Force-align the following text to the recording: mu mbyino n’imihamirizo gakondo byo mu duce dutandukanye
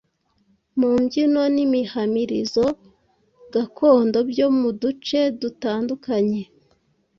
mu 0.79 0.89
mbyino 1.01 1.41
n’imihamirizo 1.55 2.65
gakondo 3.53 4.17
byo 4.31 4.47
mu 4.59 4.69
duce 4.81 5.19
dutandukanye 5.41 6.41